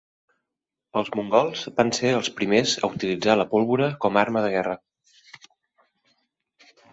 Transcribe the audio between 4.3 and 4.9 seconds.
de guerra.